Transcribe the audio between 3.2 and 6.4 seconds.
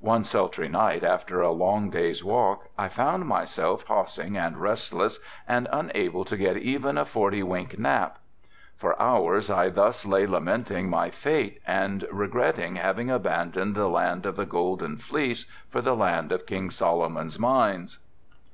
myself tossing and restless and unable to